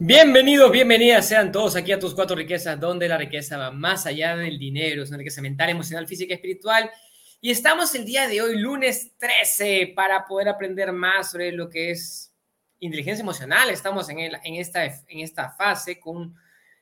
[0.00, 4.34] Bienvenidos, bienvenidas sean todos aquí a tus cuatro riquezas, donde la riqueza va más allá
[4.34, 6.90] del dinero, es una riqueza mental, emocional, física espiritual.
[7.40, 11.92] Y estamos el día de hoy, lunes 13, para poder aprender más sobre lo que
[11.92, 12.34] es
[12.80, 13.70] inteligencia emocional.
[13.70, 14.18] Estamos en,
[14.56, 16.00] esta, fase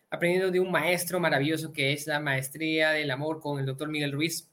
[0.08, 4.12] aprendiendo de un maestro maravilloso que es la maestría del amor con el doctor Miguel
[4.12, 4.50] Ruiz.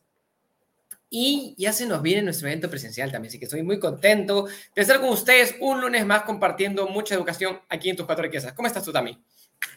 [1.10, 4.82] Y ya se nos viene nuestro evento presencial también, así que estoy muy contento de
[4.82, 8.54] estar con ustedes un lunes más compartiendo mucha educación aquí en tus cuatro riquezas.
[8.54, 9.18] ¿Cómo estás tú también?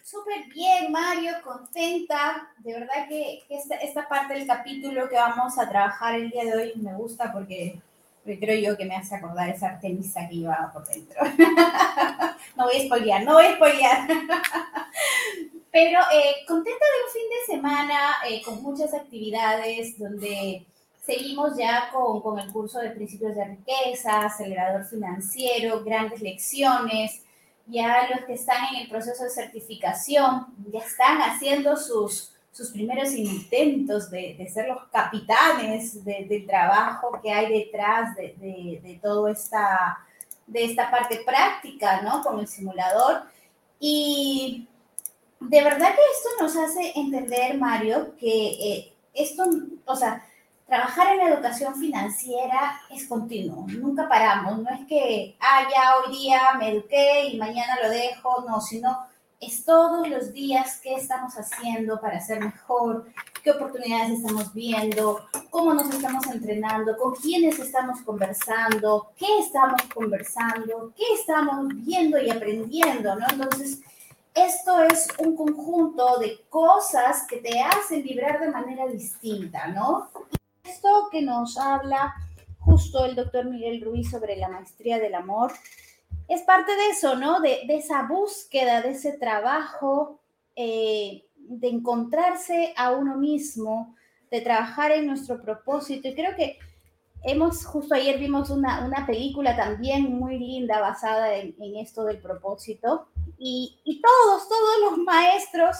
[0.02, 2.50] Súper bien, Mario, contenta.
[2.58, 6.54] De verdad que esta, esta, parte del capítulo que vamos a trabajar el día de
[6.54, 7.80] hoy me gusta porque,
[8.24, 11.18] creo yo que me hace acordar esa Artemisa que iba por dentro.
[12.56, 14.08] no voy a spoilear, no voy a spoilear.
[15.72, 20.66] Pero eh, contenta de un fin de semana eh, con muchas actividades donde
[21.04, 27.24] Seguimos ya con, con, el curso de principios de riqueza, acelerador financiero, grandes lecciones.
[27.66, 33.12] Ya los que están en el proceso de certificación ya están haciendo sus, sus primeros
[33.14, 39.00] intentos de, de ser los capitanes de, del trabajo que hay detrás de, de, de
[39.02, 39.98] toda esta,
[40.46, 42.22] de esta parte práctica, ¿no?
[42.22, 43.22] Con el simulador.
[43.80, 44.68] Y
[45.40, 49.44] de verdad que esto nos hace entender, Mario, que eh, esto,
[49.84, 50.24] o sea,
[50.72, 56.16] trabajar en la educación financiera es continuo, nunca paramos, no es que, ah, ya hoy
[56.16, 59.06] día me eduqué y mañana lo dejo, no, sino
[59.38, 63.04] es todos los días qué estamos haciendo para ser mejor,
[63.44, 70.94] qué oportunidades estamos viendo, cómo nos estamos entrenando, con quiénes estamos conversando, qué estamos conversando,
[70.96, 73.26] qué estamos viendo y aprendiendo, ¿no?
[73.30, 73.82] Entonces,
[74.32, 80.08] esto es un conjunto de cosas que te hacen vibrar de manera distinta, ¿no?
[80.64, 82.14] Esto que nos habla
[82.60, 85.52] justo el doctor Miguel Ruiz sobre la maestría del amor
[86.28, 87.40] es parte de eso, ¿no?
[87.40, 90.20] De, esa búsqueda, de ese trabajo,
[90.54, 93.96] eh, de encontrarse a uno mismo,
[94.30, 96.06] de trabajar en nuestro propósito.
[96.08, 96.58] Y creo que
[97.24, 103.08] hemos, justo ayer vimos una, una película también muy linda basada en, esto del propósito.
[103.36, 105.76] Y, todos, todos los maestros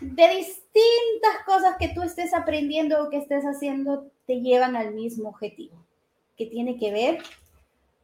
[0.00, 5.30] de distintas cosas que tú estés aprendiendo o que estés haciendo te llevan al mismo
[5.30, 5.76] objetivo,
[6.36, 7.22] que tiene que ver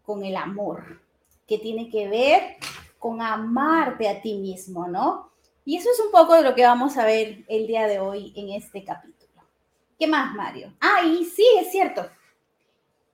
[0.05, 1.01] con el amor,
[1.47, 2.57] que tiene que ver
[2.99, 5.31] con amarte a ti mismo, ¿no?
[5.65, 8.33] Y eso es un poco de lo que vamos a ver el día de hoy
[8.37, 9.43] en este capítulo.
[9.99, 10.75] ¿Qué más, Mario?
[10.81, 12.07] Ah, y sí, es cierto.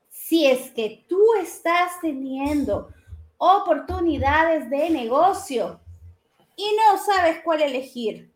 [0.08, 2.88] Si es que tú estás teniendo
[3.36, 5.80] oportunidades de negocio
[6.56, 8.29] y no sabes cuál elegir,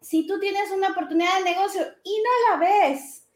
[0.00, 3.26] si tú tienes una oportunidad de negocio y no la ves,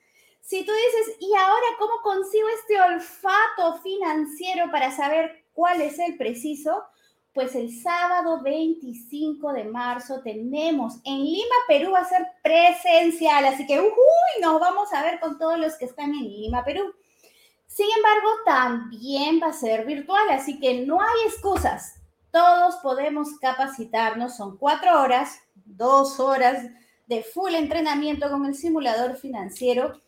[0.41, 6.17] si tú dices, ¿y ahora cómo consigo este olfato financiero para saber cuál es el
[6.17, 6.85] preciso?
[7.33, 13.67] Pues el sábado 25 de marzo tenemos en Lima, Perú, va a ser presencial, así
[13.67, 16.95] que uy, nos vamos a ver con todos los que están en Lima, Perú.
[17.67, 21.97] Sin embargo, también va a ser virtual, así que no hay excusas.
[22.31, 26.67] Todos podemos capacitarnos, son cuatro horas, dos horas
[27.07, 30.01] de full entrenamiento con el simulador financiero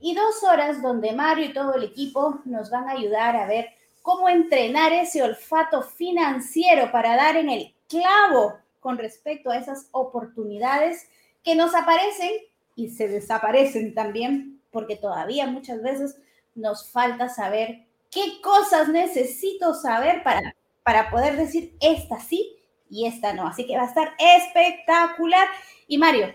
[0.00, 3.68] y dos horas donde Mario y todo el equipo nos van a ayudar a ver
[4.02, 11.06] cómo entrenar ese olfato financiero para dar en el clavo con respecto a esas oportunidades
[11.44, 12.30] que nos aparecen
[12.74, 16.16] y se desaparecen también, porque todavía muchas veces
[16.54, 22.56] nos falta saber qué cosas necesito saber para para poder decir esta sí
[22.90, 23.46] y esta no.
[23.46, 25.46] Así que va a estar espectacular.
[25.86, 26.34] Y Mario,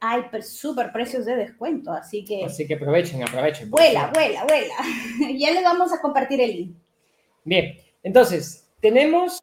[0.00, 2.44] hay súper precios de descuento, así que...
[2.44, 3.70] Así que aprovechen, aprovechen.
[3.70, 4.74] Vuela, vuela, vuela.
[5.38, 6.76] ya les vamos a compartir el link.
[7.44, 9.40] Bien, entonces, tenemos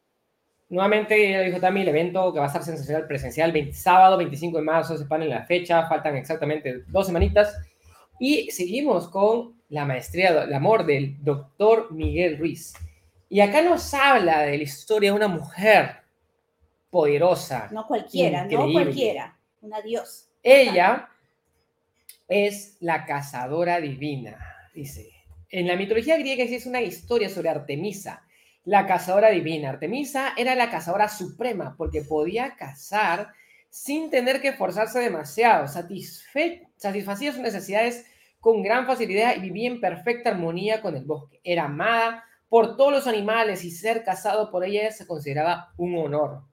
[0.69, 4.63] nuevamente, ya dijo también, el evento que va a estar sensacional presencial, sábado 25 de
[4.63, 7.57] marzo, se en la fecha, faltan exactamente dos semanitas.
[8.19, 12.73] Y seguimos con la maestría del amor del doctor Miguel Ruiz.
[13.29, 16.00] Y acá nos habla de la historia de una mujer
[16.91, 17.69] poderosa.
[17.71, 20.27] No cualquiera, no cualquiera, una diosa.
[20.43, 21.09] Ella
[22.27, 24.37] es la cazadora divina,
[24.75, 25.09] dice.
[25.49, 28.23] En la mitología griega existe una historia sobre Artemisa,
[28.63, 29.69] la cazadora divina.
[29.69, 33.33] Artemisa era la cazadora suprema porque podía cazar
[33.69, 35.67] sin tener que esforzarse demasiado.
[35.67, 38.05] satisfacía sus necesidades
[38.39, 41.39] con gran facilidad y vivía en perfecta armonía con el bosque.
[41.43, 46.43] Era amada por todos los animales y ser cazado por ella se consideraba un honor.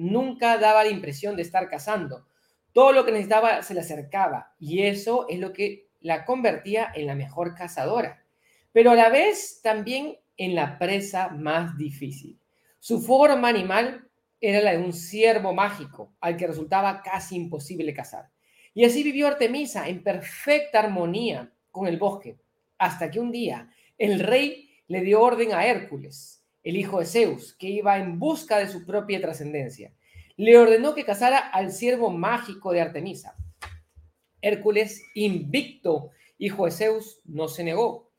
[0.00, 2.26] Nunca daba la impresión de estar cazando.
[2.72, 7.06] Todo lo que necesitaba se le acercaba y eso es lo que la convertía en
[7.06, 8.24] la mejor cazadora,
[8.72, 12.40] pero a la vez también en la presa más difícil.
[12.78, 14.08] Su forma animal
[14.40, 18.30] era la de un ciervo mágico al que resultaba casi imposible cazar.
[18.72, 22.38] Y así vivió Artemisa en perfecta armonía con el bosque,
[22.78, 23.68] hasta que un día
[23.98, 28.58] el rey le dio orden a Hércules, el hijo de Zeus, que iba en busca
[28.58, 29.92] de su propia trascendencia.
[30.36, 33.36] Le ordenó que cazara al ciervo mágico de Artemisa.
[34.42, 38.10] Hércules, invicto, hijo de Zeus, no se negó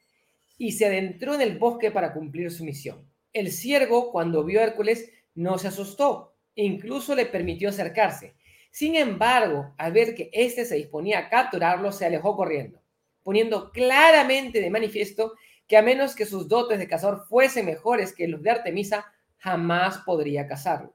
[0.58, 3.10] y se adentró en el bosque para cumplir su misión.
[3.34, 8.36] El ciervo, cuando vio a Hércules, no se asustó, incluso le permitió acercarse.
[8.70, 12.80] Sin embargo, al ver que éste se disponía a capturarlo, se alejó corriendo,
[13.24, 15.34] poniendo claramente de manifiesto
[15.72, 19.06] que a menos que sus dotes de cazador fuesen mejores que los de Artemisa,
[19.38, 20.94] jamás podría cazarlo.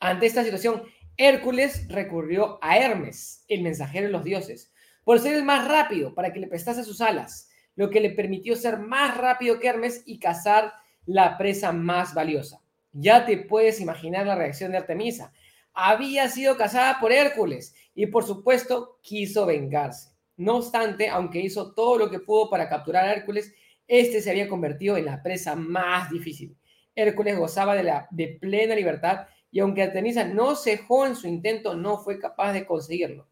[0.00, 0.82] Ante esta situación,
[1.16, 4.72] Hércules recurrió a Hermes, el mensajero de los dioses,
[5.04, 8.56] por ser el más rápido para que le prestase sus alas, lo que le permitió
[8.56, 10.72] ser más rápido que Hermes y cazar
[11.06, 12.60] la presa más valiosa.
[12.90, 15.32] Ya te puedes imaginar la reacción de Artemisa.
[15.74, 20.10] Había sido cazada por Hércules y por supuesto quiso vengarse.
[20.36, 23.54] No obstante, aunque hizo todo lo que pudo para capturar a Hércules,
[23.88, 26.54] este se había convertido en la presa más difícil.
[26.94, 31.74] Hércules gozaba de, la, de plena libertad y aunque Artemisa no cejó en su intento,
[31.74, 33.26] no fue capaz de conseguirlo.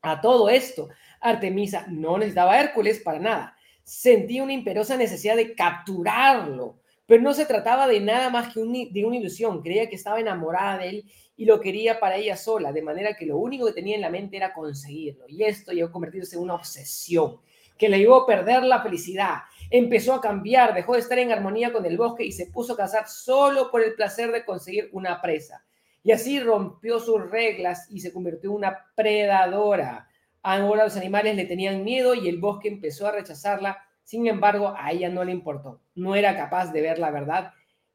[0.00, 0.88] A todo esto,
[1.20, 3.56] Artemisa no necesitaba a Hércules para nada.
[3.82, 9.04] Sentía una imperiosa necesidad de capturarlo, pero no se trataba de nada más que de
[9.04, 9.60] una ilusión.
[9.60, 11.04] Creía que estaba enamorada de él
[11.36, 14.10] y lo quería para ella sola, de manera que lo único que tenía en la
[14.10, 15.24] mente era conseguirlo.
[15.26, 17.40] Y esto llegó a convertirse en una obsesión
[17.78, 19.38] que le llevó a perder la felicidad
[19.70, 22.76] empezó a cambiar, dejó de estar en armonía con el bosque y se puso a
[22.76, 25.64] cazar solo por el placer de conseguir una presa.
[26.02, 30.08] Y así rompió sus reglas y se convirtió en una predadora.
[30.42, 33.78] Ahora los animales le tenían miedo y el bosque empezó a rechazarla.
[34.04, 35.82] Sin embargo, a ella no le importó.
[35.94, 37.52] No era capaz de ver la verdad.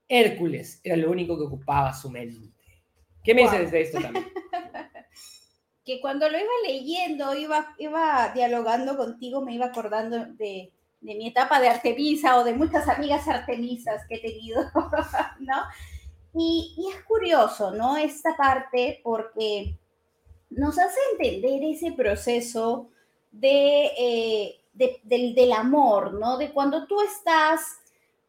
[0.07, 2.51] Hércules era lo único que ocupaba su mente.
[3.23, 4.27] ¿Qué me dices de esto también?
[5.85, 10.71] que cuando lo iba leyendo, iba, iba dialogando contigo, me iba acordando de,
[11.03, 14.63] de mi etapa de Artemisa o de muchas amigas artemisas que he tenido,
[15.39, 15.63] ¿no?
[16.35, 17.97] Y, es curioso, ¿no?
[17.97, 19.77] Esta parte porque
[20.49, 22.89] nos hace entender ese proceso
[23.31, 26.37] de, eh, del, amor, ¿no?
[26.37, 27.77] De cuando tú estás,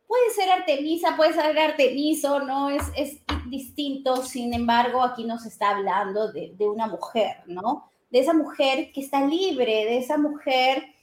[0.06, 2.70] puede ser Artemisa, puede ser Artemiso, ¿no?
[2.70, 7.90] Es, es distinto, sin embargo, aquí nos está hablando de, de una mujer, ¿no?
[8.10, 10.94] De esa mujer que está libre, de esa mujer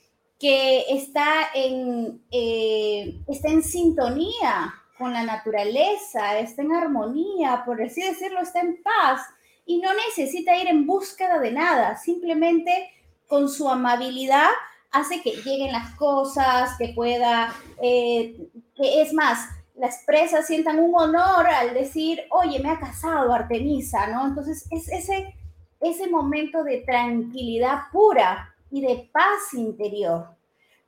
[0.42, 8.02] que está en, eh, está en sintonía con la naturaleza, está en armonía, por así
[8.02, 9.22] decirlo, está en paz
[9.68, 12.90] y no necesita ir en búsqueda de nada, simplemente
[13.28, 14.50] con su amabilidad
[14.92, 18.36] hace que lleguen las cosas, que pueda, eh,
[18.82, 24.08] que es más, las presas sientan un honor al decir, oye, me ha casado Artemisa,
[24.08, 24.28] ¿no?
[24.28, 25.36] Entonces es ese,
[25.80, 30.30] ese momento de tranquilidad pura y de paz interior.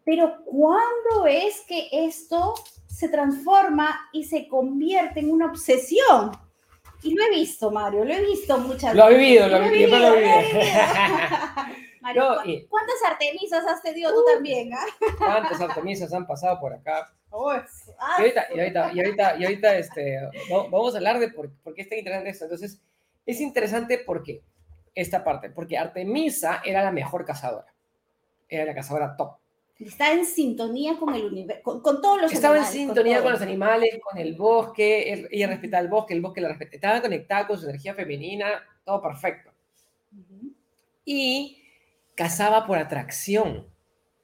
[0.04, 2.56] Pero ¿cuándo es que esto
[2.88, 6.32] se transforma y se convierte en una obsesión?
[7.04, 8.96] Y lo he visto, Mario, lo he visto muchas veces.
[8.96, 10.00] Lo he vivido, lo he vivido.
[10.00, 10.34] Lo he vivido.
[12.02, 12.24] Mario,
[12.70, 14.74] ¿cuántas artemisas has tenido tú también?
[14.74, 14.86] Ah?
[15.18, 17.14] ¿Cuántas artemisas han pasado por acá?
[17.34, 20.20] Y ahorita, y ahorita, y ahorita, y ahorita este,
[20.50, 22.46] vamos a hablar de por, por qué está interesante esto.
[22.46, 22.80] Entonces,
[23.26, 24.42] es interesante porque
[24.96, 27.74] esta parte, porque Artemisa era la mejor cazadora
[28.54, 29.38] era la cazadora top.
[29.80, 34.00] Está en sintonía con el universo, con, todos los Estaba en sintonía con, los animales,
[34.02, 37.66] con el bosque, ella respetaba el bosque, el bosque la respetaba, estaba conectada con su
[37.66, 39.52] energía femenina, todo perfecto.
[41.04, 41.64] Y
[42.16, 43.68] cazaba por atracción,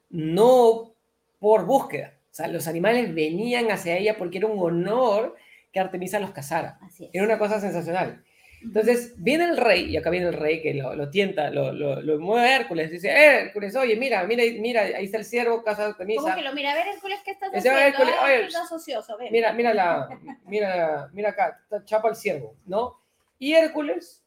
[0.09, 0.93] no
[1.39, 2.13] por búsqueda.
[2.39, 5.35] Sea, los animales venían hacia ella porque era un honor
[5.73, 6.79] que Artemisa los cazara.
[7.11, 8.23] Era una cosa sensacional.
[8.61, 12.47] Entonces viene el rey, y acá viene el rey que lo, tienta, lo, lo, mueve
[12.47, 16.21] a Hércules, dice, Hércules, oye, mira, mira, mira, ahí está el ciervo, casa de misa.
[16.21, 16.71] ¿Cómo que lo mira?
[16.71, 17.79] A ver, Hércules, ¿qué estás haciendo?
[17.79, 20.09] Hércules, oye, ocioso, Mira, mira, la,
[20.45, 22.99] mira, mira acá, chapa el ciervo, ¿no?
[23.37, 24.25] Y Hércules,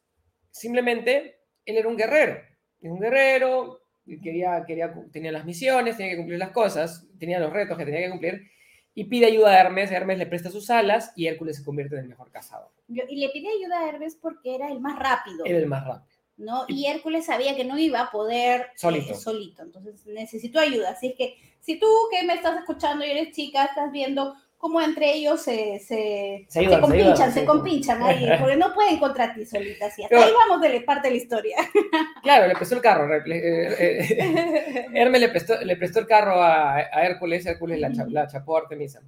[0.51, 2.41] simplemente, él era un guerrero,
[2.81, 3.82] un guerrero,
[4.23, 8.01] quería, quería, tenía las misiones, tenía que cumplir las cosas, tenía los retos que tenía
[8.01, 8.51] que cumplir,
[8.95, 12.03] y pide ayuda a Hermes, Hermes le presta sus alas y Hércules se convierte en
[12.03, 12.71] el mejor cazador.
[12.89, 15.47] Y le pide ayuda a Hermes porque era el más rápido.
[15.47, 16.13] Era el más rápido.
[16.37, 16.65] ¿no?
[16.69, 19.13] Y Hércules sabía que no iba a poder solito.
[19.13, 20.91] Eh, solito, entonces necesito ayuda.
[20.91, 25.13] Así que si tú que me estás escuchando y eres chica, estás viendo cómo entre
[25.13, 29.99] ellos se, se, se, compinchan, se, compinchan ahí, porque no pueden contra ti solitas.
[29.99, 31.57] Y hasta ahí vamos de parte de la historia.
[32.23, 33.13] Claro, le prestó el carro.
[33.13, 38.29] Eh, eh, Hermes le prestó, le prestó el carro a, a Hércules, Hércules la, la
[38.29, 39.03] chapó a Artemisa.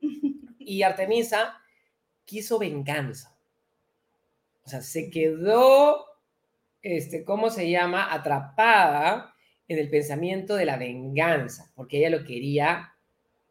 [0.58, 1.60] Y Artemisa
[2.24, 3.36] quiso venganza.
[4.64, 6.06] O sea, se quedó,
[6.80, 8.12] este, ¿cómo se llama?
[8.12, 9.34] Atrapada
[9.68, 12.94] en el pensamiento de la venganza, porque ella lo quería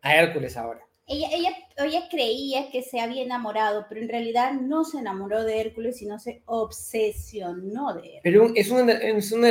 [0.01, 0.85] a Hércules ahora.
[1.07, 5.61] Ella, ella, ella creía que se había enamorado, pero en realidad no se enamoró de
[5.61, 8.19] Hércules, sino se obsesionó de él.
[8.23, 9.45] Pero es un, es un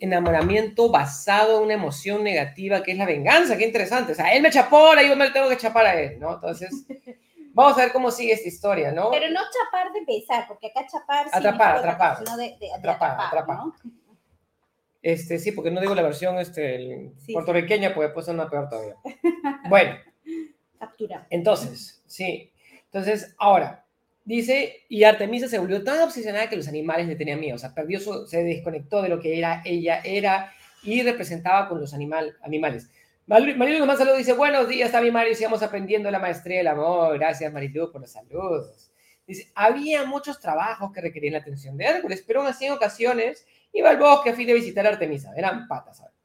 [0.00, 3.56] enamoramiento basado en una emoción negativa que es la venganza.
[3.56, 4.12] Qué interesante.
[4.12, 6.34] O sea, él me chapó, ahora yo me tengo que chapar a él, ¿no?
[6.34, 6.68] Entonces,
[7.54, 9.10] vamos a ver cómo sigue esta historia, ¿no?
[9.10, 11.26] Pero no chapar de besar, porque acá chapar.
[11.32, 12.18] Atrapar, atrapar.
[12.36, 13.56] De, de, atrapar, atrapar.
[13.56, 13.74] ¿no?
[15.00, 18.68] Este, sí, porque no digo la versión este, sí, puertorriqueña, pues puede ser una peor
[18.68, 18.96] todavía.
[19.70, 20.11] Bueno.
[20.82, 21.28] Captura.
[21.30, 22.50] Entonces, sí.
[22.86, 23.84] Entonces, ahora,
[24.24, 27.54] dice, y Artemisa se volvió tan obsesionada que los animales le tenían miedo.
[27.54, 31.80] O sea, perdió su, se desconectó de lo que era ella, era y representaba con
[31.80, 32.90] los animal, animales.
[33.28, 37.16] Marilu Gonzalo dice, buenos días, Tami Mario, sigamos aprendiendo la maestría del amor.
[37.16, 38.90] Gracias, Marilu, por los saludos.
[39.24, 43.46] Dice, había muchos trabajos que requerían la atención de Hércules, pero aún así en ocasiones
[43.72, 45.32] iba al bosque a fin de visitar a Artemisa.
[45.36, 46.21] Eran patas, ¿sabes?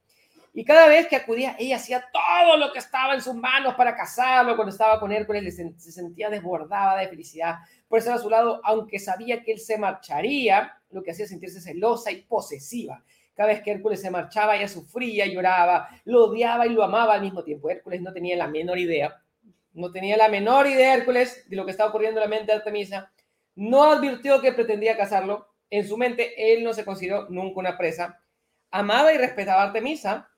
[0.58, 3.96] Y cada vez que acudía, ella hacía todo lo que estaba en sus manos para
[3.96, 4.56] casarlo.
[4.56, 8.98] Cuando estaba con Hércules, se sentía desbordada de felicidad por estar a su lado, aunque
[8.98, 13.04] sabía que él se marcharía, lo que hacía sentirse celosa y posesiva.
[13.36, 17.22] Cada vez que Hércules se marchaba, ella sufría, lloraba, lo odiaba y lo amaba al
[17.22, 17.70] mismo tiempo.
[17.70, 19.16] Hércules no tenía la menor idea,
[19.74, 22.58] no tenía la menor idea Hércules de lo que estaba ocurriendo en la mente de
[22.58, 23.12] Artemisa.
[23.54, 25.50] No advirtió que pretendía casarlo.
[25.70, 28.20] En su mente, él no se consideró nunca una presa.
[28.72, 30.32] Amaba y respetaba a Artemisa,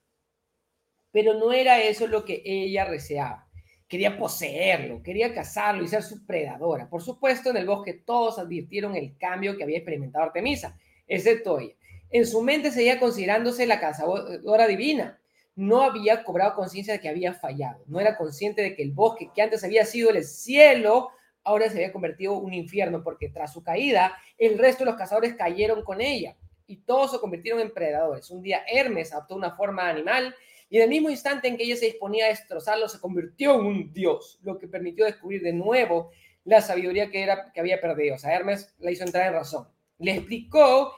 [1.11, 3.47] pero no era eso lo que ella deseaba.
[3.87, 6.87] Quería poseerlo, quería cazarlo y ser su predadora.
[6.89, 11.73] Por supuesto, en el bosque todos advirtieron el cambio que había experimentado Artemisa, excepto ella.
[12.11, 15.19] En su mente seguía considerándose la cazadora divina.
[15.55, 17.83] No había cobrado conciencia de que había fallado.
[17.87, 21.09] No era consciente de que el bosque que antes había sido el cielo,
[21.43, 24.99] ahora se había convertido en un infierno, porque tras su caída, el resto de los
[24.99, 26.35] cazadores cayeron con ella
[26.65, 28.29] y todos se convirtieron en predadores.
[28.29, 30.35] Un día Hermes adoptó una forma animal
[30.69, 33.65] y en el mismo instante en que ella se disponía a destrozarlo, se convirtió en
[33.65, 36.11] un dios, lo que permitió descubrir de nuevo
[36.43, 38.15] la sabiduría que, era, que había perdido.
[38.15, 39.67] O sea, Hermes la hizo entrar en razón.
[39.97, 40.93] Le explicó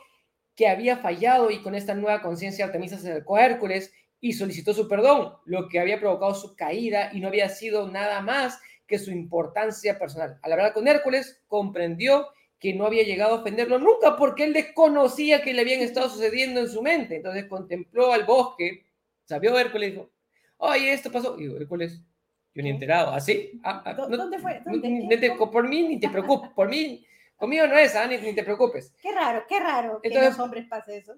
[0.56, 4.74] que había fallado y con esta nueva conciencia Artemisa se acercó a Hércules y solicitó
[4.74, 9.00] su perdón, lo que había provocado su caída y no había sido nada más que
[9.00, 10.38] su importancia personal.
[10.44, 12.28] Al hablar con Hércules, comprendió
[12.60, 16.60] que no había llegado a ofenderlo nunca porque él desconocía que le habían estado sucediendo
[16.60, 17.16] en su mente.
[17.16, 18.86] Entonces contempló al bosque
[19.40, 20.12] vio Hércules y dijo,
[20.58, 21.38] oye, esto pasó.
[21.38, 22.02] Y digo, Hércules,
[22.54, 23.60] yo ni enterado, ¿así?
[23.64, 24.62] ¿Ah, ah, ¿Dónde fue?
[25.52, 27.06] por mí ni te preocupes, por mí,
[27.38, 28.08] conmigo no es, ¿ah?
[28.08, 28.94] ni, te preocupes.
[29.02, 31.16] Qué raro, qué raro que entonces, los hombres pase eso.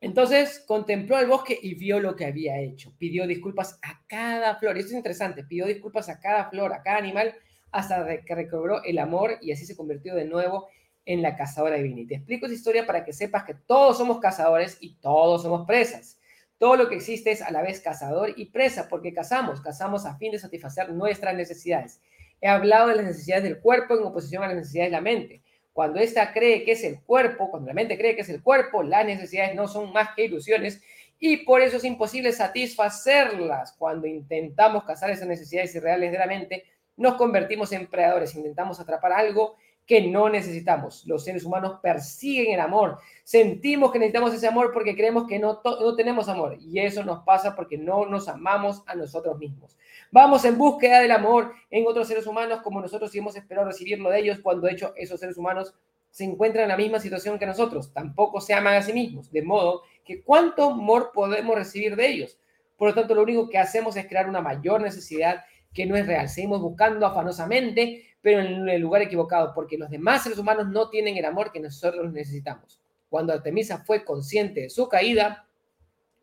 [0.00, 2.94] Entonces contempló el bosque y vio lo que había hecho.
[2.98, 4.76] Pidió disculpas a cada flor.
[4.76, 5.44] Esto es interesante.
[5.44, 7.34] Pidió disculpas a cada flor, a cada animal,
[7.70, 10.68] hasta que recobró el amor y así se convirtió de nuevo
[11.06, 12.02] en la cazadora divina.
[12.02, 15.66] Y te explico esa historia para que sepas que todos somos cazadores y todos somos
[15.66, 16.18] presas.
[16.64, 20.16] Todo lo que existe es a la vez cazador y presa, porque cazamos, cazamos a
[20.16, 22.00] fin de satisfacer nuestras necesidades.
[22.40, 25.42] He hablado de las necesidades del cuerpo en oposición a las necesidades de la mente.
[25.74, 28.82] Cuando ésta cree que es el cuerpo, cuando la mente cree que es el cuerpo,
[28.82, 30.80] las necesidades no son más que ilusiones
[31.18, 33.72] y por eso es imposible satisfacerlas.
[33.72, 36.64] Cuando intentamos cazar esas necesidades irreales de la mente,
[36.96, 39.56] nos convertimos en predadores, intentamos atrapar algo
[39.86, 41.06] que no necesitamos.
[41.06, 42.98] Los seres humanos persiguen el amor.
[43.22, 46.56] Sentimos que necesitamos ese amor porque creemos que no, no tenemos amor.
[46.60, 49.76] Y eso nos pasa porque no nos amamos a nosotros mismos.
[50.10, 54.10] Vamos en búsqueda del amor en otros seres humanos como nosotros y hemos esperado recibirlo
[54.10, 55.74] de ellos cuando de hecho esos seres humanos
[56.10, 57.92] se encuentran en la misma situación que nosotros.
[57.92, 59.30] Tampoco se aman a sí mismos.
[59.32, 62.38] De modo que cuánto amor podemos recibir de ellos.
[62.76, 66.06] Por lo tanto, lo único que hacemos es crear una mayor necesidad que no es
[66.06, 66.28] real.
[66.28, 71.18] Seguimos buscando afanosamente pero en el lugar equivocado, porque los demás seres humanos no tienen
[71.18, 72.80] el amor que nosotros necesitamos.
[73.10, 75.46] Cuando Artemisa fue consciente de su caída,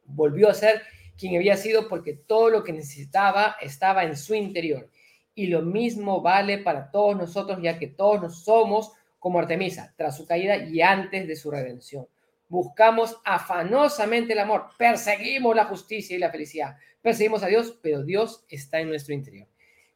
[0.05, 0.81] volvió a ser
[1.15, 4.89] quien había sido porque todo lo que necesitaba estaba en su interior.
[5.35, 10.17] Y lo mismo vale para todos nosotros, ya que todos nos somos como Artemisa, tras
[10.17, 12.07] su caída y antes de su redención.
[12.49, 18.43] Buscamos afanosamente el amor, perseguimos la justicia y la felicidad, perseguimos a Dios, pero Dios
[18.49, 19.47] está en nuestro interior.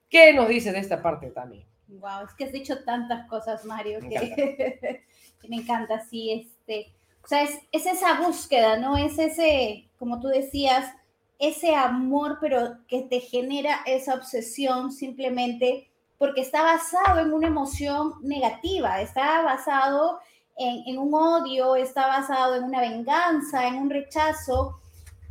[0.07, 1.65] ¿Qué nos dice de esta parte también?
[1.87, 5.03] Wow, es que has dicho tantas cosas, Mario, que,
[5.47, 6.91] me encanta, sí, este,
[7.23, 8.97] o sea, es, es, esa búsqueda, ¿no?
[8.97, 10.91] Es ese, como tú decías,
[11.37, 18.13] ese amor, pero que te genera esa obsesión simplemente porque está basado en una emoción
[18.21, 20.19] negativa, está basado
[20.57, 24.79] en, en un odio, está basado en una venganza, en un rechazo,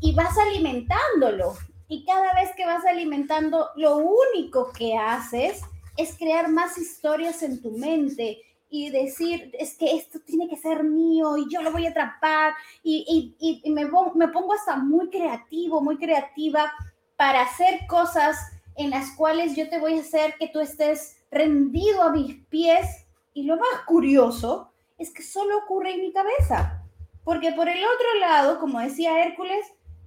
[0.01, 1.55] y vas alimentándolo.
[1.89, 5.63] Y cada vez que vas alimentando, lo único que haces
[5.97, 10.83] es crear más historias en tu mente y decir, es que esto tiene que ser
[10.83, 15.11] mío y yo lo voy a atrapar y, y, y me, me pongo hasta muy
[15.11, 16.73] creativo, muy creativa
[17.17, 18.37] para hacer cosas
[18.77, 23.07] en las cuales yo te voy a hacer que tú estés rendido a mis pies.
[23.33, 26.83] Y lo más curioso es que solo ocurre en mi cabeza.
[27.25, 29.65] Porque por el otro lado, como decía Hércules,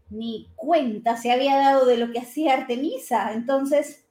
[0.09, 3.33] ni cuenta se había dado de lo que hacía Artemisa.
[3.33, 4.05] Entonces,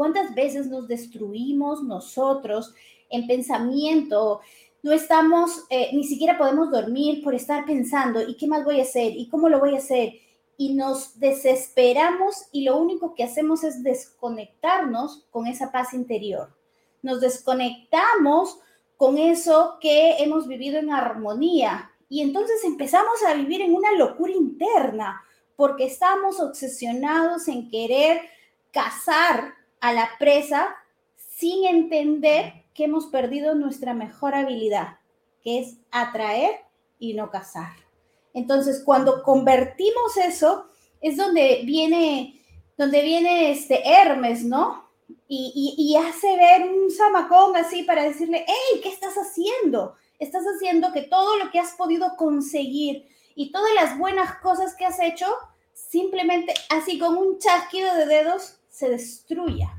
[0.00, 2.74] ¿cuántas veces nos destruimos nosotros
[3.10, 4.40] en pensamiento?
[4.82, 8.84] No estamos, eh, ni siquiera podemos dormir por estar pensando, ¿y qué más voy a
[8.84, 9.12] hacer?
[9.14, 10.14] ¿Y cómo lo voy a hacer?
[10.56, 16.54] y nos desesperamos y lo único que hacemos es desconectarnos con esa paz interior.
[17.02, 18.58] Nos desconectamos
[18.96, 24.32] con eso que hemos vivido en armonía y entonces empezamos a vivir en una locura
[24.32, 25.22] interna
[25.56, 28.20] porque estamos obsesionados en querer
[28.70, 30.76] cazar a la presa
[31.16, 34.98] sin entender que hemos perdido nuestra mejor habilidad,
[35.42, 36.60] que es atraer
[36.98, 37.72] y no cazar.
[38.34, 40.66] Entonces, cuando convertimos eso,
[41.00, 42.40] es donde viene,
[42.76, 44.88] donde viene este Hermes, ¿no?
[45.26, 49.94] Y, y, hace ver un zamacón así para decirle, hey, ¿qué estás haciendo?
[50.18, 53.06] Estás haciendo que todo lo que has podido conseguir
[53.36, 55.26] y todas las buenas cosas que has hecho,
[55.72, 59.76] simplemente así con un chasquido de dedos, se destruya.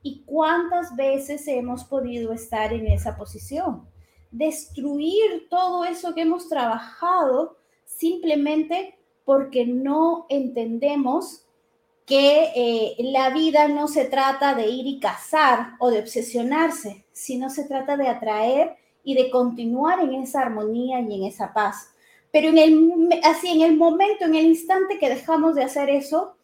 [0.00, 3.88] ¿Y cuántas veces hemos podido estar en esa posición?
[4.30, 11.46] Destruir todo eso que hemos trabajado simplemente porque no entendemos
[12.06, 17.50] que eh, la vida no se trata de ir y cazar o de obsesionarse, sino
[17.50, 21.90] se trata de atraer y de continuar en esa armonía y en esa paz.
[22.30, 26.36] Pero en el, así, en el momento, en el instante que dejamos de hacer eso,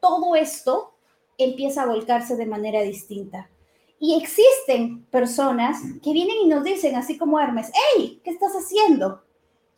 [0.00, 0.93] todo esto
[1.38, 3.50] empieza a volcarse de manera distinta.
[3.98, 9.24] Y existen personas que vienen y nos dicen, así como Hermes, hey, ¿qué estás haciendo?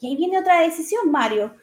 [0.00, 1.54] Y ahí viene otra decisión, Mario,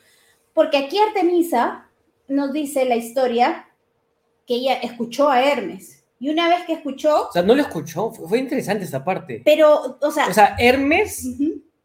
[0.53, 1.89] porque aquí Artemisa
[2.27, 3.69] nos dice la historia
[4.47, 6.03] que ella escuchó a Hermes.
[6.19, 7.27] Y una vez que escuchó...
[7.27, 9.41] O sea, no lo escuchó, fue interesante esa parte.
[9.43, 10.27] Pero, o sea...
[10.27, 11.27] O sea, Hermes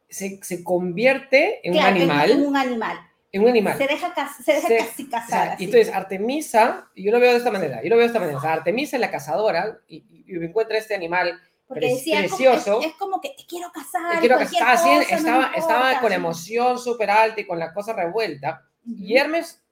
[0.09, 2.31] se, se, convierte en un animal.
[2.31, 2.99] En un animal.
[3.31, 3.77] En un animal.
[3.77, 5.61] Se deja, se deja casi cazar.
[5.61, 8.21] y entonces Artemisa, y yo lo veo de esta manera, yo lo veo de esta
[8.21, 8.38] manera.
[8.38, 11.38] O sea, Artemisa es la cazadora y, y encuentra este animal
[11.69, 12.81] porque decía, precioso.
[12.81, 14.19] Es, como que te quiero casar.
[14.21, 15.03] quiero casar.
[15.03, 18.64] estaba, estaba con emoción súper alta y con la cosa revuelta.
[18.87, 19.62] Y Hermes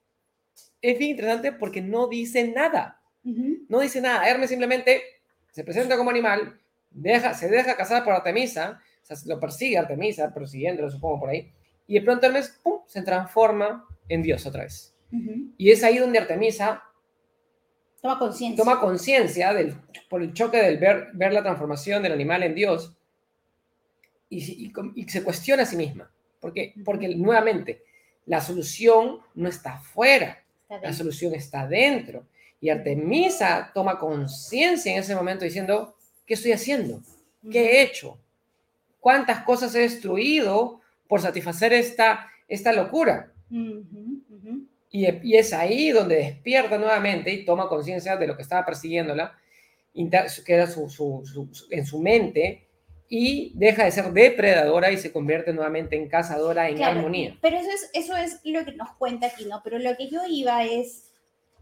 [0.83, 3.01] es bien interesante porque no dice nada.
[3.23, 4.29] No dice nada.
[4.29, 5.03] Hermes simplemente
[5.51, 10.33] se presenta como animal, deja, se deja casar por Artemisa, o sea, lo persigue Artemisa,
[10.35, 11.51] persiguiéndolo, supongo, por ahí.
[11.87, 14.94] Y de pronto Hermes, ¡pum!, se transforma en Dios otra vez.
[15.57, 16.83] Y es ahí donde Artemisa
[18.01, 18.64] Toma conciencia.
[18.64, 19.53] Toma conciencia
[20.09, 22.96] por el choque del ver, ver la transformación del animal en Dios
[24.29, 24.72] y,
[25.09, 26.11] se cuestiona a sí misma.
[26.40, 27.83] Porque, porque nuevamente,
[28.27, 32.27] la solución no está fuera, la solución está dentro.
[32.61, 35.96] Y Artemisa toma conciencia en ese momento diciendo,
[36.27, 37.03] ¿qué estoy haciendo?
[37.51, 38.18] ¿Qué he hecho?
[39.01, 43.33] ¿Cuántas cosas he destruido por satisfacer esta, esta locura?
[44.91, 49.37] Y, es ahí donde despierta nuevamente y toma conciencia de lo que estaba persiguiéndola,
[50.45, 50.69] queda
[51.71, 52.67] en su mente
[53.09, 57.39] y deja de ser depredadora y se convierte nuevamente en cazadora en armonía.
[57.41, 59.61] Pero eso es, eso es lo que nos cuenta aquí, ¿no?
[59.63, 61.13] Pero lo que yo iba es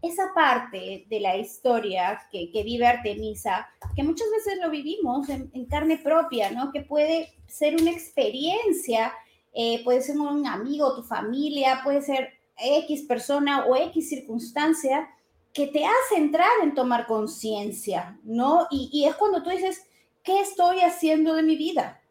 [0.01, 5.97] esa parte de la historia que, vive Artemisa, que muchas veces lo vivimos en, carne
[5.97, 6.71] propia, ¿no?
[6.71, 9.13] Que puede ser una experiencia,
[9.57, 15.09] eh, puede ser un amigo, tu familia, puede ser X persona o X circunstancia
[15.53, 18.67] que te hace entrar en tomar conciencia, ¿no?
[18.69, 19.87] Y, es cuando tú dices,
[20.23, 22.01] ¿qué estoy haciendo de mi vida?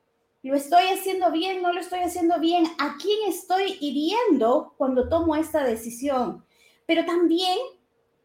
[0.43, 1.61] ¿Lo estoy haciendo bien?
[1.61, 2.65] ¿No lo estoy haciendo bien?
[2.79, 6.43] ¿A quién estoy hiriendo cuando tomo esta decisión?
[6.87, 7.59] Pero también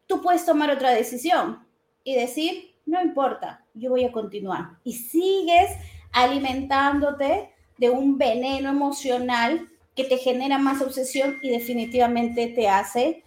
[0.06, 1.66] tú puedes tomar otra decisión
[2.04, 4.78] y decir, no importa, yo voy a continuar.
[4.84, 5.70] Y sigues
[6.12, 9.66] alimentándote de un veneno emocional
[9.96, 13.24] que te genera más obsesión y definitivamente te hace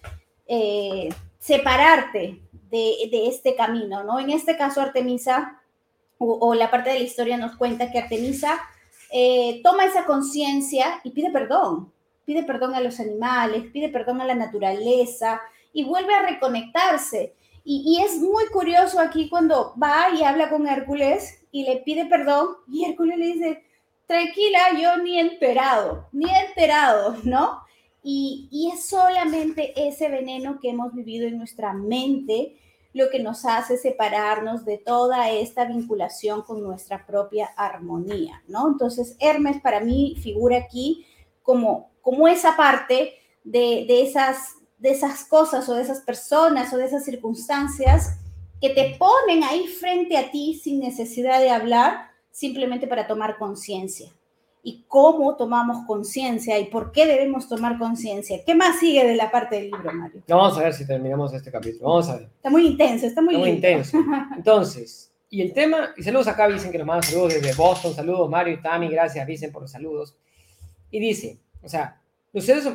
[0.48, 2.40] eh, separarte
[2.70, 4.20] de, este camino, ¿no?
[4.20, 5.60] En este caso, Artemisa,
[6.18, 8.60] o, la parte de la historia nos cuenta que Artemisa
[9.12, 11.92] eh, toma esa conciencia y pide perdón,
[12.24, 15.42] pide perdón a los animales, pide perdón a la naturaleza
[15.74, 17.34] y vuelve a reconectarse.
[17.66, 22.06] Y, y, es muy curioso aquí cuando va y habla con Hércules y le pide
[22.06, 23.64] perdón y Hércules le dice,
[24.08, 27.62] tranquila, yo ni enterado, ni enterado, ¿no?
[28.04, 32.58] Y, y, es solamente ese veneno que hemos vivido en nuestra mente
[32.94, 38.68] lo que nos hace separarnos de toda esta vinculación con nuestra propia armonía, ¿no?
[38.68, 41.06] Entonces, Hermes para mí figura aquí
[41.42, 43.14] como, como esa parte
[43.44, 48.18] de, de, esas, de esas cosas o de esas personas o de esas circunstancias
[48.62, 54.10] que te ponen ahí frente a ti sin necesidad de hablar, simplemente para tomar conciencia.
[54.66, 58.40] ¿Y cómo tomamos conciencia y por qué debemos tomar conciencia?
[58.46, 60.24] ¿Qué más sigue de la parte del libro, Mario?
[60.28, 61.90] Vamos a ver si terminamos este capítulo.
[61.90, 62.30] Vamos a ver.
[62.36, 63.98] Está muy intenso, está muy, muy intenso.
[64.36, 67.94] Entonces, y el tema, y saludos acá, dicen que nos mandan saludos desde Boston.
[67.94, 70.16] Saludos, Mario y Tami, gracias, dicen por los saludos.
[70.90, 72.68] Y dice, o sea, los seres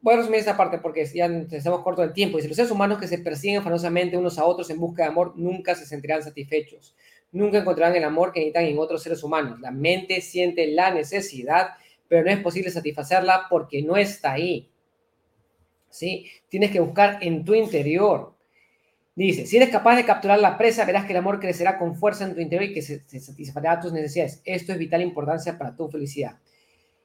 [0.00, 2.38] voy a resumir esta parte porque ya estamos corto del tiempo.
[2.38, 5.34] Dice, los seres humanos que se persiguen afanosamente unos a otros en busca de amor
[5.36, 6.94] nunca se sentirán satisfechos.
[7.34, 9.60] Nunca encontrarán el amor que necesitan en otros seres humanos.
[9.60, 11.70] La mente siente la necesidad,
[12.06, 14.70] pero no es posible satisfacerla porque no está ahí.
[15.90, 16.26] ¿Sí?
[16.48, 18.34] Tienes que buscar en tu interior.
[19.16, 22.24] Dice, si eres capaz de capturar la presa, verás que el amor crecerá con fuerza
[22.24, 24.40] en tu interior y que se, se satisfará tus necesidades.
[24.44, 26.38] Esto es vital importancia para tu felicidad.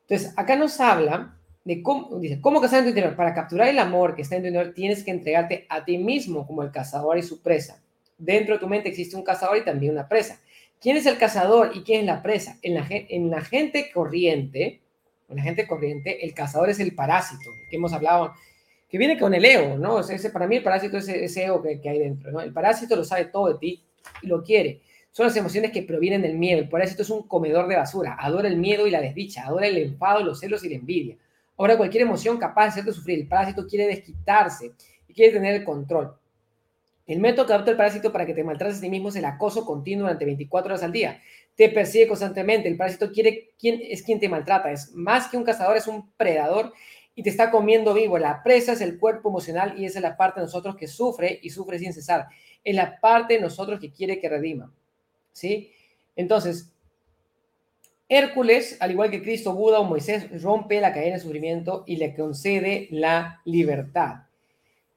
[0.01, 3.15] Entonces, acá nos habla de cómo, dice, cómo cazar en tu interior.
[3.15, 6.45] Para capturar el amor que está en tu interior, tienes que entregarte a ti mismo
[6.45, 7.83] como el cazador y su presa.
[8.19, 10.39] Dentro de tu mente existe un cazador y también una presa.
[10.79, 12.57] ¿Quién es el cazador y quién es la presa?
[12.61, 14.81] En la, en la gente corriente,
[15.27, 18.33] en la gente corriente, el cazador es el parásito, que hemos hablado,
[18.87, 19.99] que viene con el ego, ¿no?
[19.99, 22.39] ese, para mí el parásito es ese, ego que, que hay dentro.
[22.39, 23.83] El parásito lo sabe todo de ti
[24.21, 26.59] y lo quiere son las emociones que provienen del miedo.
[26.59, 28.15] El parásito es un comedor de basura.
[28.19, 29.43] Adora el miedo y la desdicha.
[29.43, 31.17] Adora el enfado, los celos y la envidia.
[31.57, 33.19] Ahora cualquier emoción capaz de hacerte sufrir.
[33.19, 34.71] El parásito quiere desquitarse
[35.07, 36.15] y quiere tener el control.
[37.09, 39.25] El método que adopta el parásito para que te maltrates a ti mismo es el
[39.25, 41.19] acoso continuo durante 24 horas al día.
[41.55, 42.69] Te persigue constantemente.
[42.69, 44.71] El parásito quiere quién es quien te maltrata.
[44.71, 46.71] Es más que un cazador, es un predador
[47.15, 48.19] y te está comiendo vivo.
[48.19, 51.39] La presa es el cuerpo emocional y esa es la parte de nosotros que sufre
[51.41, 52.27] y sufre sin cesar.
[52.63, 54.71] Es la parte de nosotros que quiere que redima.
[55.31, 55.71] ¿Sí?
[56.15, 56.71] Entonces,
[58.07, 62.13] Hércules, al igual que Cristo, Buda o Moisés, rompe la cadena de sufrimiento y le
[62.13, 64.28] concede la libertad.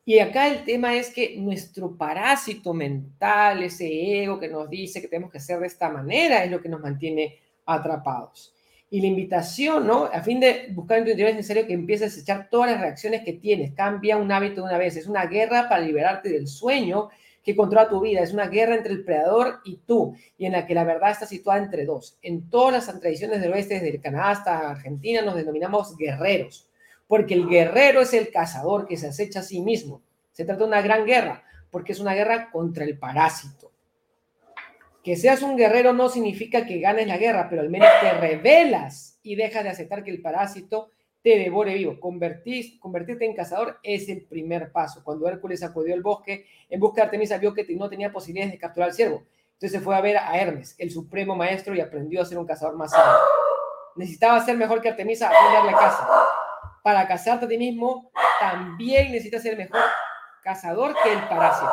[0.05, 5.07] Y acá el tema es que nuestro parásito mental, ese ego que nos dice que
[5.07, 8.53] tenemos que hacer de esta manera, es lo que nos mantiene atrapados.
[8.91, 10.05] Y la invitación, ¿no?
[10.05, 12.81] A fin de buscar en tu interior es necesario que empieces a echar todas las
[12.81, 13.73] reacciones que tienes.
[13.73, 14.97] Cambia un hábito de una vez.
[14.97, 17.09] Es una guerra para liberarte del sueño
[17.43, 18.21] que controla tu vida.
[18.21, 21.27] Es una guerra entre el predador y tú, y en la que la verdad está
[21.27, 22.19] situada entre dos.
[22.23, 26.69] En todas las tradiciones del oeste, desde el Canadá hasta Argentina, nos denominamos guerreros,
[27.13, 30.01] porque el guerrero es el cazador que se acecha a sí mismo.
[30.31, 33.71] Se trata de una gran guerra, porque es una guerra contra el parásito.
[35.05, 39.19] Que seas un guerrero no significa que ganes la guerra, pero al menos te revelas
[39.23, 40.89] y dejas de aceptar que el parásito
[41.23, 42.01] te devore vivo.
[42.01, 45.05] convertirte en cazador es el primer paso.
[45.05, 48.59] Cuando Hércules acudió al bosque en busca de Artemisa, vio que no tenía posibilidades de
[48.59, 49.25] capturar al ciervo.
[49.53, 52.47] Entonces se fue a ver a Hermes, el supremo maestro, y aprendió a ser un
[52.47, 53.21] cazador más sabio.
[53.97, 56.09] Necesitaba ser mejor que Artemisa, aprenderle caza.
[56.83, 59.81] Para cazarte a ti mismo, también necesitas ser mejor
[60.43, 61.71] cazador que el parásito.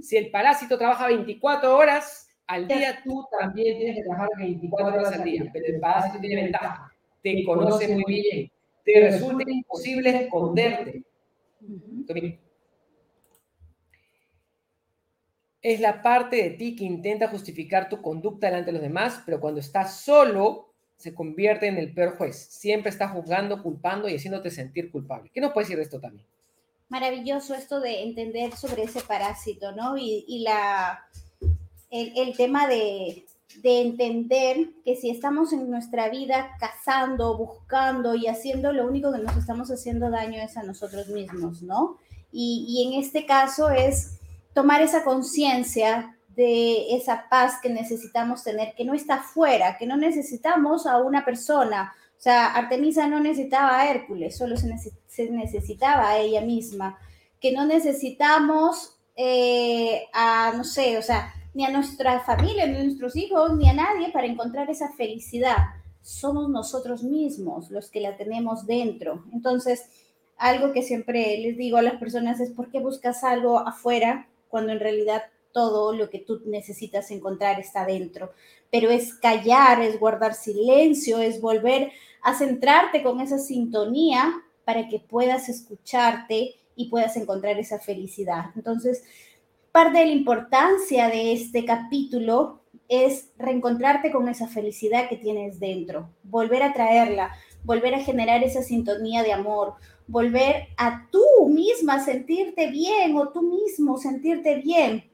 [0.00, 5.12] Si el parásito trabaja 24 horas al día, tú también tienes que trabajar 24 horas
[5.12, 6.92] al día, pero el parásito tiene ventaja.
[7.22, 8.52] Te conoce muy bien,
[8.84, 11.02] te resulta imposible esconderte.
[15.62, 19.40] Es la parte de ti que intenta justificar tu conducta delante de los demás, pero
[19.40, 20.73] cuando estás solo,
[21.04, 22.36] se convierte en el peor juez.
[22.36, 25.30] Siempre está juzgando, culpando y haciéndote sentir culpable.
[25.32, 26.26] ¿Qué nos puede decir de esto también?
[26.88, 29.96] Maravilloso esto de entender sobre ese parásito, ¿no?
[29.98, 31.04] Y, la,
[31.90, 33.24] el tema de,
[33.62, 39.18] de entender que si estamos en nuestra vida cazando, buscando y haciendo, lo único que
[39.18, 41.98] nos estamos haciendo daño es a nosotros mismos, ¿no?
[42.32, 44.18] Y, en este caso es
[44.54, 49.96] tomar esa conciencia de esa paz que necesitamos tener, que no está fuera, que no
[49.96, 51.92] necesitamos a una persona.
[52.16, 56.98] O sea, Artemisa no necesitaba a Hércules, solo se, necesitaba a ella misma.
[57.40, 62.84] Que no necesitamos eh, a, no sé, o sea, ni a nuestra familia, ni a
[62.84, 65.56] nuestros hijos, ni a nadie para encontrar esa felicidad.
[66.02, 69.24] Somos nosotros mismos los que la tenemos dentro.
[69.32, 69.84] Entonces,
[70.36, 74.72] algo que siempre les digo a las personas es, ¿por qué buscas algo afuera cuando
[74.72, 75.22] en realidad
[75.54, 78.32] todo lo que tú necesitas encontrar está dentro?
[78.70, 84.34] Pero es callar, es guardar silencio, es volver a centrarte con esa sintonía
[84.66, 88.50] para que puedas escucharte y puedas encontrar esa felicidad.
[88.54, 89.04] Entonces,
[89.74, 96.10] Parte de la importancia de este capítulo es reencontrarte con esa felicidad que tienes dentro,
[96.22, 97.32] volver a traerla,
[97.64, 99.74] volver a generar esa sintonía de amor,
[100.06, 105.10] volver a tú misma sentirte bien o tú mismo sentirte bien,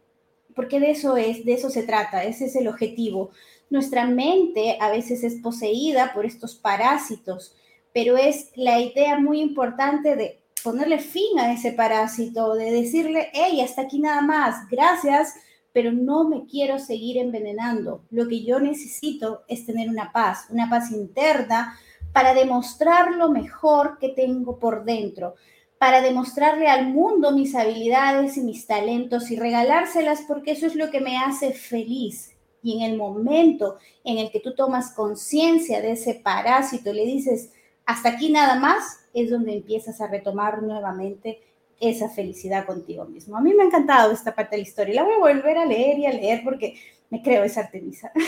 [0.61, 3.31] porque de eso es, de eso se trata, ese es el objetivo.
[3.71, 7.57] Nuestra mente a veces es poseída por estos parásitos,
[7.95, 13.63] pero es la idea muy importante de ponerle fin a ese parásito, de decirle, hey,
[13.63, 15.33] hasta aquí nada más, gracias,
[15.73, 18.05] pero no me quiero seguir envenenando.
[18.11, 21.75] Lo que yo necesito es tener una paz, una paz interna
[22.13, 25.37] para demostrar lo mejor que tengo por dentro,
[25.81, 30.91] para demostrarle al mundo mis habilidades y mis talentos y regalárselas porque eso es lo
[30.91, 32.37] que me hace feliz.
[32.63, 37.53] Y en el momento en el que tú tomas conciencia de ese parásito, le dices,
[37.87, 41.41] hasta aquí nada más, es donde empiezas a retomar nuevamente
[41.81, 43.39] esa felicidad contigo mismo.
[43.39, 44.95] A mí me ha encantado esta parte de la historia.
[44.97, 46.75] La voy a volver a leer y a leer porque
[47.09, 48.13] me creo esa Artemisa.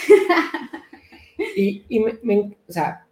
[1.57, 3.07] Y, y me, sea,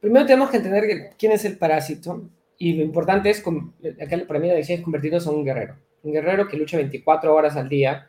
[0.00, 4.54] primero tenemos que entender quién es el parásito y lo importante es, para mí la
[4.54, 5.76] decisión es convertirnos en un guerrero.
[6.02, 8.08] Un guerrero que lucha 24 horas al día,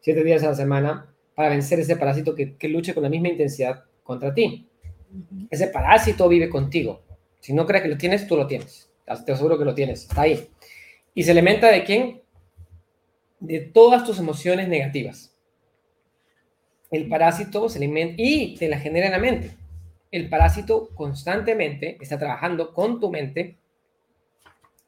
[0.00, 3.28] 7 días a la semana, para vencer ese parásito que, que luche con la misma
[3.28, 4.68] intensidad contra ti.
[5.50, 7.02] Ese parásito vive contigo.
[7.40, 8.90] Si no crees que lo tienes, tú lo tienes.
[9.04, 10.02] Te aseguro que lo tienes.
[10.02, 10.48] Está ahí.
[11.14, 12.22] ¿Y se alimenta de quién?
[13.40, 15.36] De todas tus emociones negativas.
[16.90, 19.50] El parásito se alimenta y te la genera en la mente.
[20.10, 23.56] El parásito constantemente está trabajando con tu mente,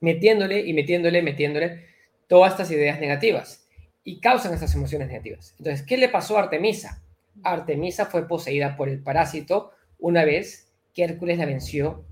[0.04, 1.86] metiéndole y metiéndole, metiéndole
[2.28, 3.66] todas estas ideas negativas
[4.04, 5.54] y causan estas emociones negativas.
[5.58, 7.02] Entonces, ¿qué le pasó a Artemisa?
[7.42, 12.04] Artemisa fue poseída por el parásito una vez que Hércules la venció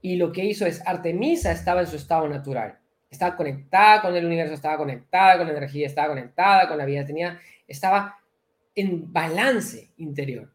[0.00, 2.78] y lo que hizo es Artemisa estaba en su estado natural
[3.10, 7.06] estaba conectada con el universo, estaba conectada con la energía, estaba conectada con la vida,
[7.06, 8.18] tenía, estaba
[8.74, 10.52] en balance interior.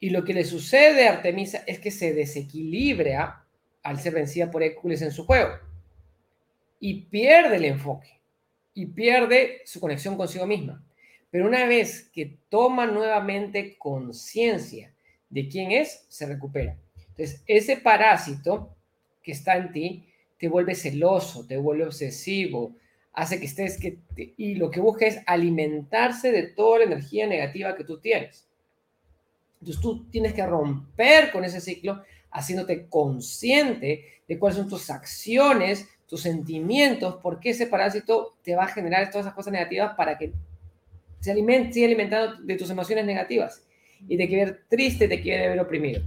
[0.00, 3.46] Y lo que le sucede a Artemisa es que se desequilibra
[3.82, 5.54] al ser vencida por Hércules en su juego
[6.84, 8.20] y pierde el enfoque
[8.74, 10.84] y pierde su conexión consigo misma.
[11.30, 14.92] Pero una vez que toma nuevamente conciencia
[15.30, 16.76] de quién es, se recupera.
[17.08, 18.76] Entonces, ese parásito
[19.22, 22.76] que está en ti te vuelve celoso, te vuelve obsesivo,
[23.14, 24.00] hace que estés que
[24.36, 28.46] y lo que busca es alimentarse de toda la energía negativa que tú tienes.
[29.58, 35.88] Entonces tú tienes que romper con ese ciclo haciéndote consciente de cuáles son tus acciones,
[36.08, 40.32] tus sentimientos, porque ese parásito te va a generar todas esas cosas negativas para que
[41.20, 43.64] se alimente, siga alimentando de tus emociones negativas
[44.06, 46.02] y te quiere triste, te quiere ver oprimido.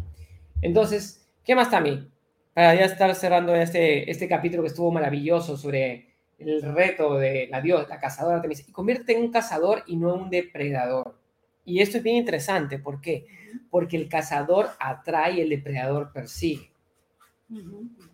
[0.61, 2.11] Entonces, ¿qué más también?
[2.57, 6.07] para ya estar cerrando este, este capítulo que estuvo maravilloso sobre
[6.39, 10.15] el reto de la diosa, la cazadora Artemisa, y convierte en un cazador y no
[10.15, 11.19] en un depredador.
[11.65, 13.27] Y esto es bien interesante, ¿por qué?
[13.69, 16.71] Porque el cazador atrae y el depredador persigue.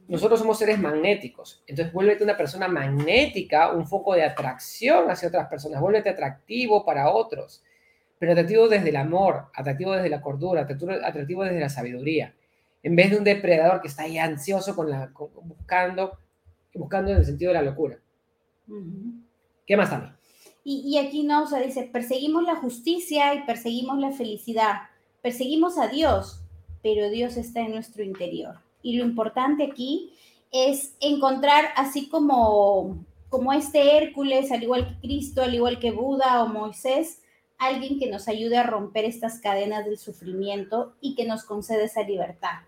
[0.08, 5.48] Nosotros somos seres magnéticos, entonces vuélvete una persona magnética, un foco de atracción hacia otras
[5.48, 7.64] personas, vuélvete atractivo para otros,
[8.20, 12.36] pero atractivo desde el amor, atractivo desde la cordura, atractivo desde la sabiduría
[12.84, 15.12] en vez de un depredador que está ahí ansioso con la,
[15.44, 16.18] buscando,
[16.74, 17.98] buscando en el sentido de la locura.
[19.66, 20.14] ¿Qué más también?
[20.66, 24.74] Y, y, aquí no, o sea, dice, perseguimos la justicia y perseguimos la felicidad,
[25.22, 26.42] perseguimos a Dios,
[26.82, 28.60] pero Dios está en nuestro interior.
[28.84, 30.14] Y lo importante aquí
[30.52, 36.44] es encontrar, así como, como este Hércules, al igual que Cristo, al igual que Buda
[36.44, 37.24] o Moisés,
[37.58, 42.04] alguien que nos ayude a romper estas cadenas del sufrimiento y que nos concede esa
[42.04, 42.60] libertad.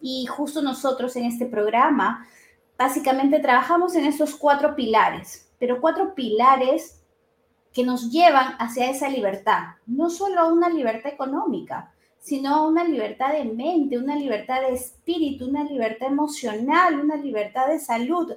[0.00, 2.28] Y justo nosotros en este programa,
[2.76, 7.00] básicamente trabajamos en esos cuatro pilares, pero cuatro pilares
[7.72, 11.93] que nos llevan hacia esa libertad, no solo a una libertad económica,
[12.24, 17.78] sino una libertad de mente, una libertad de espíritu, una libertad emocional, una libertad de
[17.78, 18.32] salud,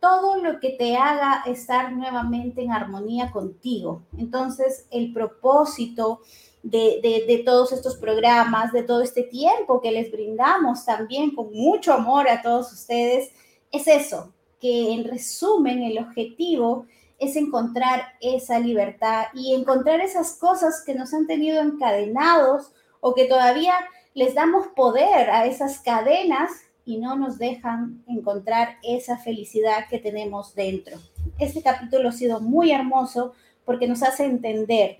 [0.00, 4.02] todo lo que te haga estar nuevamente en armonía contigo.
[4.18, 6.20] Entonces, el propósito
[6.64, 12.28] de, todos estos programas, de todo este tiempo que les brindamos también con mucho amor
[12.28, 13.30] a todos ustedes,
[13.70, 16.86] es eso, que en resumen el objetivo
[17.20, 23.26] es encontrar esa libertad y encontrar esas cosas que nos han tenido encadenados o que
[23.26, 23.74] todavía
[24.14, 26.50] les damos poder a esas cadenas
[26.84, 30.98] y no nos dejan encontrar esa felicidad que tenemos dentro.
[31.38, 33.34] Este capítulo ha sido muy hermoso
[33.64, 34.98] porque nos hace entender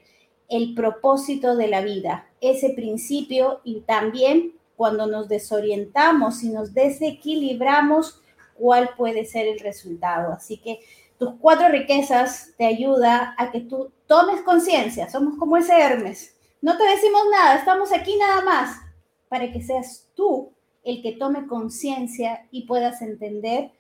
[0.49, 8.23] el propósito de la vida, ese principio y también cuando nos desorientamos y nos desequilibramos,
[8.55, 10.33] cuál puede ser el resultado.
[10.33, 10.81] Así que
[11.19, 15.09] tus cuatro riquezas te ayuda a que tú tomes conciencia.
[15.09, 16.38] Somos como ese Hermes.
[16.61, 18.81] No te decimos nada, estamos aquí nada más
[19.29, 23.71] para que seas tú el que tome conciencia y puedas entender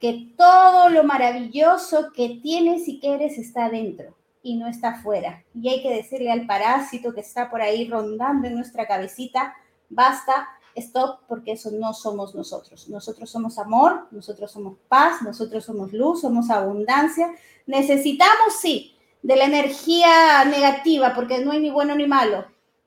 [0.00, 5.44] que todo lo maravilloso que tienes y que eres está dentro y no está afuera.
[5.54, 9.54] Y hay que decirle al parásito que está por ahí rondando en nuestra cabecita,
[9.88, 12.88] basta, stop, porque eso no somos nosotros.
[12.88, 17.32] Nosotros somos amor, nosotros somos paz, nosotros somos luz, somos abundancia.
[17.66, 18.93] Necesitamos, sí,
[19.24, 22.44] de la energía negativa, porque no hay ni bueno ni malo,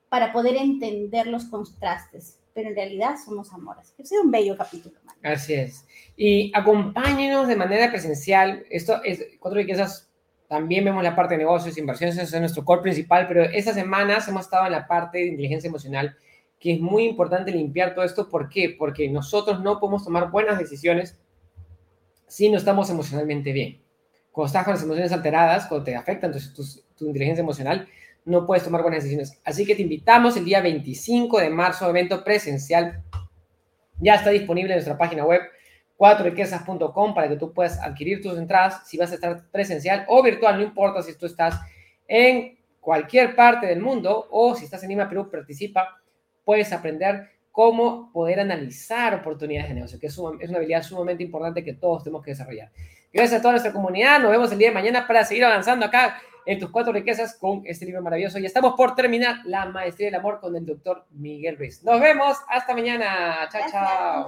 [0.08, 2.38] para poder entender los contrastes.
[2.54, 3.92] Pero en realidad somos amores.
[3.98, 4.96] Ha un bello capítulo.
[5.22, 5.84] Así es.
[6.16, 8.64] Y acompáñenos de manera presencial.
[8.70, 10.08] Esto es cuatro riquezas.
[10.48, 14.26] También vemos la parte de negocios, inversiones, eso es nuestro core principal, pero estas semanas
[14.28, 16.16] hemos estado en la parte de inteligencia emocional,
[16.58, 18.30] que es muy importante limpiar todo esto.
[18.30, 18.74] ¿Por qué?
[18.78, 21.18] Porque nosotros no podemos tomar buenas decisiones
[22.28, 23.87] si no estamos emocionalmente bien.
[24.32, 26.64] Cuando estás con las emociones alteradas, cuando te afectan tu,
[26.96, 27.88] tu inteligencia emocional,
[28.24, 29.40] no puedes tomar buenas decisiones.
[29.44, 33.02] Así que te invitamos el día 25 de marzo, evento presencial.
[34.00, 35.40] Ya está disponible en nuestra página web
[35.98, 40.56] cuatroriquezas.com para que tú puedas adquirir tus entradas si vas a estar presencial o virtual,
[40.56, 41.60] no importa si tú estás
[42.06, 46.00] en cualquier parte del mundo o si estás en Lima, Perú, participa,
[46.44, 51.74] puedes aprender cómo poder analizar oportunidades de negocio, que es una habilidad sumamente importante que
[51.74, 52.70] todos tenemos que desarrollar.
[53.18, 56.22] Gracias a toda nuestra comunidad, nos vemos el día de mañana para seguir avanzando acá
[56.46, 58.38] en tus cuatro riquezas con este libro maravilloso.
[58.38, 61.82] Y estamos por terminar la maestría del amor con el doctor Miguel Ruiz.
[61.82, 63.48] Nos vemos, hasta mañana.
[63.50, 64.26] Chao, chao.